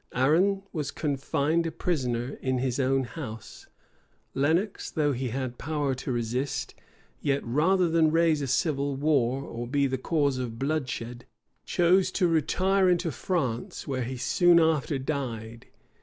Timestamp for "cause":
9.99-10.39